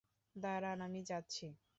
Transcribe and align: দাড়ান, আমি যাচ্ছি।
দাড়ান, 0.35 0.79
আমি 0.81 1.01
যাচ্ছি। 1.03 1.45